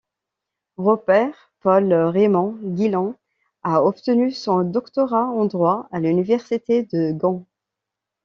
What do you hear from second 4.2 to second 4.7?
son